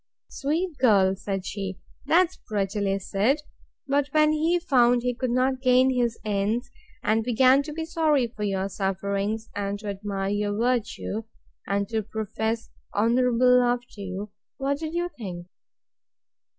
[0.29, 1.15] Sweet girl!
[1.15, 3.43] said she; that's prettily said:
[3.87, 6.71] But when he found he could not gain his ends,
[7.03, 11.25] and began to be sorry for your sufferings, and to admire your virtue,
[11.67, 15.45] and to profess honourable love to you, what did you think?